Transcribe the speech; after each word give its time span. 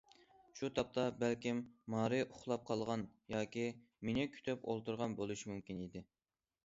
شۇ 0.59 0.69
تاپتا، 0.77 1.03
بەلكىم، 1.17 1.59
مارى 1.95 2.21
ئۇخلاپ 2.25 2.65
قالغان 2.71 3.03
ياكى 3.35 3.67
مېنى 4.09 4.25
كۈتۈپ 4.39 4.67
ئولتۇرغان 4.71 5.15
بولۇشى 5.21 5.53
مۇمكىن 5.53 5.85
ئىدى. 5.85 6.05